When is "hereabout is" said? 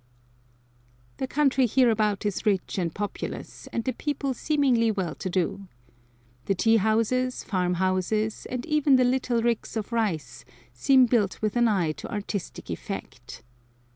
1.67-2.43